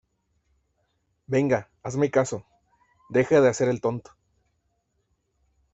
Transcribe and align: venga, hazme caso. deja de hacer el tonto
venga, 1.27 1.69
hazme 1.83 2.09
caso. 2.09 2.43
deja 3.09 3.39
de 3.39 3.49
hacer 3.49 3.69
el 3.69 3.81
tonto 3.81 4.15